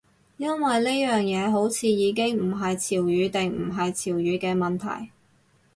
[0.37, 5.11] 因為呢樣嘢好似已經唔係潮語定唔係潮語嘅問題